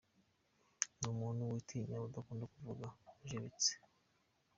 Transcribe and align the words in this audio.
Ni 0.99 1.07
umuntu 1.13 1.49
witinya, 1.51 1.97
udakunda 2.07 2.45
kuvuga, 2.53 2.85
ujebetse. 3.21 3.71